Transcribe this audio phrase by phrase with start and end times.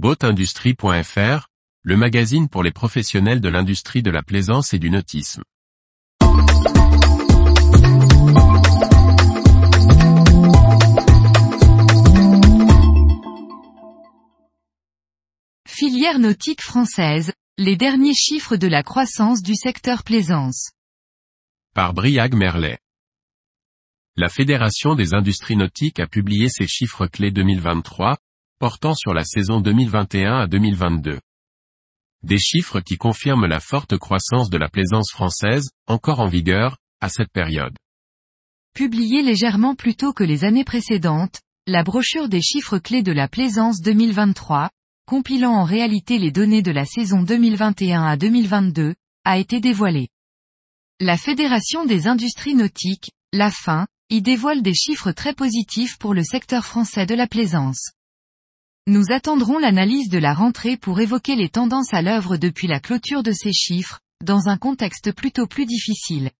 [0.00, 1.48] Boatindustrie.fr,
[1.82, 5.42] le magazine pour les professionnels de l'industrie de la plaisance et du nautisme.
[15.66, 20.70] Filière nautique française, les derniers chiffres de la croissance du secteur plaisance.
[21.74, 22.78] Par Briag Merlet.
[24.14, 28.16] La Fédération des industries nautiques a publié ses chiffres clés 2023,
[28.58, 31.20] portant sur la saison 2021 à 2022.
[32.24, 37.08] Des chiffres qui confirment la forte croissance de la plaisance française, encore en vigueur, à
[37.08, 37.76] cette période.
[38.74, 43.28] Publiée légèrement plus tôt que les années précédentes, la brochure des chiffres clés de la
[43.28, 44.70] plaisance 2023,
[45.06, 50.08] compilant en réalité les données de la saison 2021 à 2022, a été dévoilée.
[51.00, 56.24] La Fédération des industries nautiques, la FIN, y dévoile des chiffres très positifs pour le
[56.24, 57.92] secteur français de la plaisance.
[58.90, 63.22] Nous attendrons l'analyse de la rentrée pour évoquer les tendances à l'œuvre depuis la clôture
[63.22, 66.30] de ces chiffres, dans un contexte plutôt plus difficile.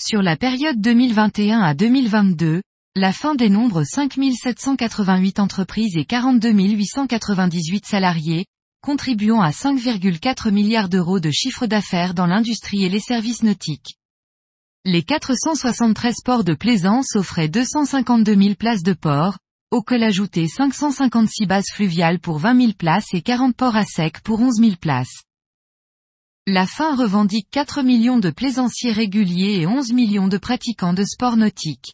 [0.00, 2.62] Sur la période 2021 à 2022,
[2.94, 8.46] la fin dénombre 5788 entreprises et 42 898 salariés,
[8.80, 13.98] contribuant à 5,4 milliards d'euros de chiffre d'affaires dans l'industrie et les services nautiques.
[14.86, 19.36] Les 473 ports de plaisance offraient 252 000 places de port,
[19.76, 24.40] auquel ajouter 556 bases fluviales pour 20 000 places et 40 ports à sec pour
[24.40, 25.22] 11 000 places.
[26.46, 31.36] La fin revendique 4 millions de plaisanciers réguliers et 11 millions de pratiquants de sport
[31.36, 31.92] nautique.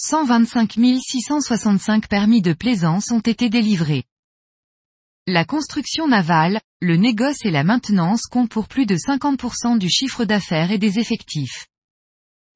[0.00, 4.04] 125 665 permis de plaisance ont été délivrés.
[5.28, 10.24] La construction navale, le négoce et la maintenance comptent pour plus de 50% du chiffre
[10.24, 11.68] d'affaires et des effectifs.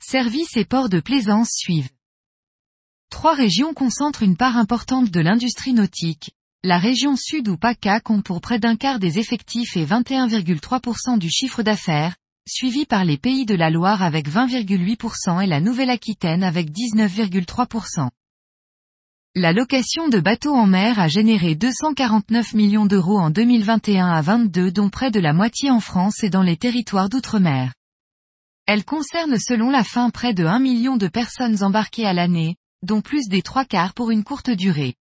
[0.01, 1.91] Services et ports de plaisance suivent.
[3.15, 6.33] Trois régions concentrent une part importante de l'industrie nautique.
[6.65, 11.31] La région sud ou PACA compte pour près d'un quart des effectifs et 21,3% du
[11.31, 12.17] chiffre d'affaires,
[12.49, 18.09] suivi par les pays de la Loire avec 20,8% et la Nouvelle-Aquitaine avec 19,3%.
[19.37, 24.73] La location de bateaux en mer a généré 249 millions d'euros en 2021 à 22
[24.73, 27.75] dont près de la moitié en France et dans les territoires d'outre-mer.
[28.67, 33.01] Elle concerne selon la fin près de 1 million de personnes embarquées à l'année, dont
[33.01, 34.95] plus des trois quarts pour une courte durée.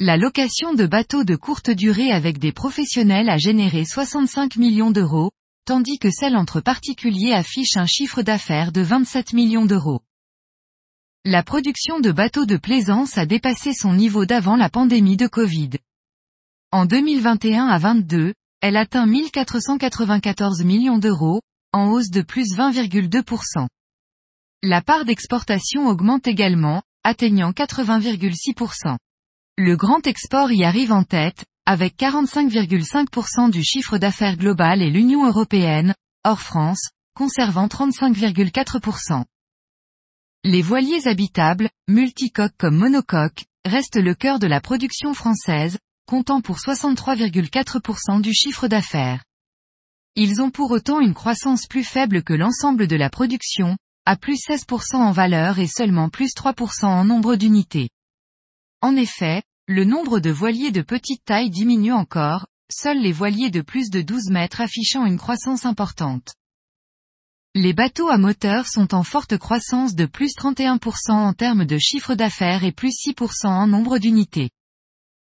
[0.00, 5.32] La location de bateaux de courte durée avec des professionnels a généré 65 millions d'euros,
[5.64, 10.02] tandis que celle entre particuliers affiche un chiffre d'affaires de 27 millions d'euros.
[11.24, 15.70] La production de bateaux de plaisance a dépassé son niveau d'avant la pandémie de Covid.
[16.70, 21.40] En 2021 à 22, elle atteint 1494 millions d'euros,
[21.72, 23.66] en hausse de plus 20,2%.
[24.64, 28.96] La part d'exportation augmente également, atteignant 80,6%.
[29.56, 35.24] Le grand export y arrive en tête, avec 45,5% du chiffre d'affaires global et l'Union
[35.24, 39.24] européenne, hors France, conservant 35,4%.
[40.42, 46.56] Les voiliers habitables, multicoques comme monocoques, restent le cœur de la production française, comptant pour
[46.56, 49.22] 63,4% du chiffre d'affaires.
[50.16, 53.76] Ils ont pour autant une croissance plus faible que l'ensemble de la production,
[54.08, 57.90] à plus 16% en valeur et seulement plus 3% en nombre d'unités.
[58.80, 63.60] En effet, le nombre de voiliers de petite taille diminue encore, seuls les voiliers de
[63.60, 66.32] plus de 12 mètres affichant une croissance importante.
[67.54, 72.14] Les bateaux à moteur sont en forte croissance de plus 31% en termes de chiffre
[72.14, 74.48] d'affaires et plus 6% en nombre d'unités.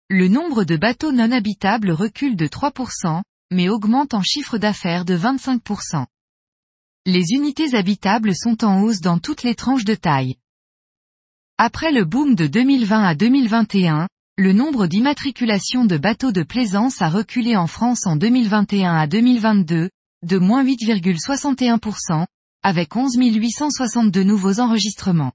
[0.09, 3.21] Le nombre de bateaux non habitables recule de 3%,
[3.51, 6.07] mais augmente en chiffre d'affaires de 25%.
[7.07, 10.37] Les unités habitables sont en hausse dans toutes les tranches de taille.
[11.59, 14.07] Après le boom de 2020 à 2021,
[14.37, 19.91] le nombre d'immatriculations de bateaux de plaisance a reculé en France en 2021 à 2022,
[20.23, 22.25] de moins 8,61%,
[22.63, 25.33] avec 11 862 nouveaux enregistrements.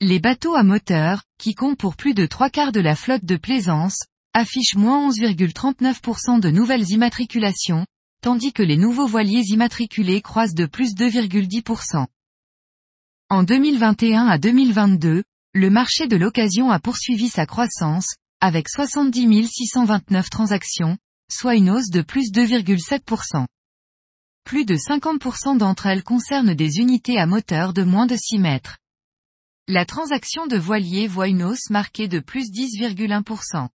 [0.00, 3.36] Les bateaux à moteur, qui comptent pour plus de trois quarts de la flotte de
[3.36, 3.98] plaisance,
[4.32, 7.84] affichent moins 11,39% de nouvelles immatriculations,
[8.20, 12.06] tandis que les nouveaux voiliers immatriculés croissent de plus 2,10%.
[13.28, 15.22] En 2021 à 2022,
[15.54, 20.98] le marché de l'occasion a poursuivi sa croissance, avec 70 629 transactions,
[21.30, 23.46] soit une hausse de plus 2,7%.
[24.44, 28.78] Plus de 50% d'entre elles concernent des unités à moteur de moins de 6 mètres.
[29.68, 33.68] La transaction de voilier voit une hausse marquée de plus 10,1%.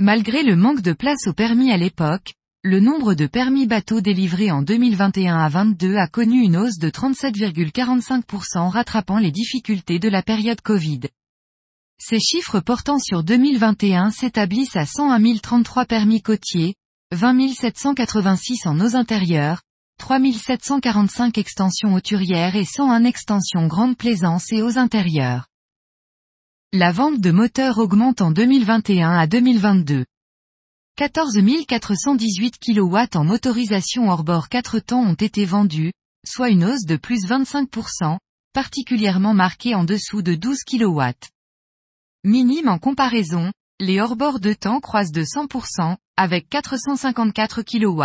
[0.00, 4.52] Malgré le manque de place au permis à l'époque, le nombre de permis bateaux délivrés
[4.52, 10.22] en 2021 à 22 a connu une hausse de 37,45% rattrapant les difficultés de la
[10.22, 11.00] période Covid.
[12.00, 16.76] Ces chiffres portant sur 2021 s'établissent à 101 033 permis côtiers,
[17.10, 19.62] 20 786 en eaux intérieures,
[19.98, 25.48] 3 745 extensions hauturières et 101 extensions grande plaisance et eaux intérieures.
[26.74, 30.04] La vente de moteurs augmente en 2021 à 2022.
[30.96, 35.94] 14 418 kW en motorisation hors-bord 4 temps ont été vendus,
[36.26, 38.18] soit une hausse de plus 25%,
[38.52, 41.04] particulièrement marquée en dessous de 12 kW.
[42.24, 43.50] Minime en comparaison,
[43.80, 48.04] les hors-bords de temps croisent de 100%, avec 454 kW.